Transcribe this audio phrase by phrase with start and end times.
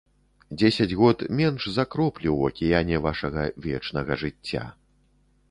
[0.59, 4.67] Дзесяць год менш за кроплю ў акіяне вашага вечнага жыцця.